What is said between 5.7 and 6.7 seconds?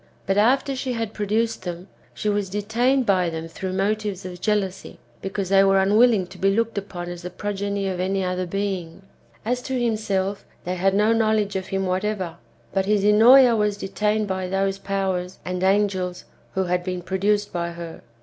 unwilling to be